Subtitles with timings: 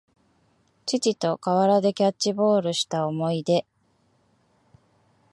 [0.87, 3.67] 父と河原でキャッチボールした思い出